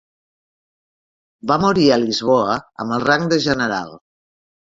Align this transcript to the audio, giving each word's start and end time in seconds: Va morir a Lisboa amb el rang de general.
Va 1.51 1.57
morir 1.65 1.85
a 1.89 1.99
Lisboa 2.05 2.57
amb 2.85 2.97
el 2.97 3.05
rang 3.09 3.29
de 3.35 3.39
general. 3.45 3.95